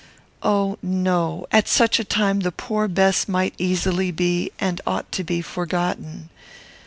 [0.41, 1.45] Oh no!
[1.51, 6.31] At such a time the poor Bess might easily be, and ought to be, forgotten.